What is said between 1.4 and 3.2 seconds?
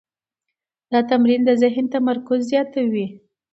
د ذهن تمرکز زیاتوي.